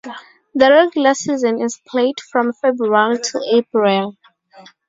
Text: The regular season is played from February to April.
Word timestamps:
The 0.55 0.67
regular 0.71 1.13
season 1.13 1.61
is 1.61 1.79
played 1.87 2.19
from 2.31 2.53
February 2.53 3.19
to 3.19 3.41
April. 3.53 4.17